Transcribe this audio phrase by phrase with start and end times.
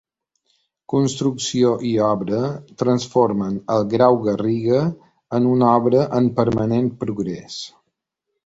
[0.93, 2.39] Construcció i Obra
[2.83, 4.81] transformen el Grau Garriga
[5.41, 7.61] en una obra en permanent progrés.